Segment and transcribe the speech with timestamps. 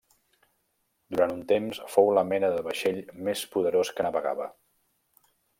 [1.15, 4.53] Durant un temps fou la mena de vaixell més poderós que navegava.